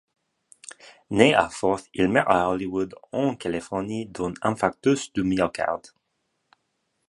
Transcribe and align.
Né 1.11 1.35
à 1.35 1.47
Forth, 1.47 1.85
il 1.93 2.07
meurt 2.07 2.27
à 2.27 2.49
Hollywood 2.49 2.95
en 3.11 3.35
Californie 3.35 4.07
d'un 4.07 4.33
infarctus 4.41 5.13
du 5.13 5.21
myocarde. 5.21 5.89